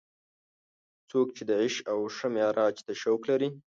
[1.09, 3.49] څوک چې د عیش او ښه معراج ته شوق لري.